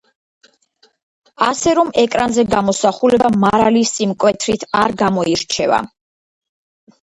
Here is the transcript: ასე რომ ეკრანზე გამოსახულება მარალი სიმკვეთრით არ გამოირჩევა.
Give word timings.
ასე 1.47 1.73
რომ 1.79 1.91
ეკრანზე 2.03 2.45
გამოსახულება 2.53 3.31
მარალი 3.43 3.85
სიმკვეთრით 3.91 4.67
არ 4.81 4.97
გამოირჩევა. 5.05 5.81